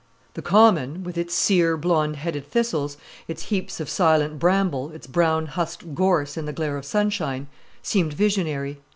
The 0.33 0.41
common, 0.41 1.03
with 1.03 1.15
its 1.15 1.35
sere, 1.35 1.77
blonde 1.77 2.15
headed 2.15 2.49
thistles, 2.49 2.97
its 3.27 3.43
heaps 3.49 3.79
of 3.79 3.87
silent 3.87 4.39
bramble, 4.39 4.89
its 4.89 5.05
brown 5.05 5.45
husked 5.45 5.93
gorse 5.93 6.37
in 6.37 6.45
the 6.47 6.53
glare 6.53 6.75
of 6.77 6.85
sunshine, 6.85 7.45
seemed 7.83 8.13
visionary. 8.13 8.79